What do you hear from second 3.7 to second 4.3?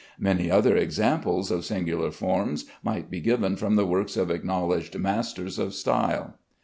the works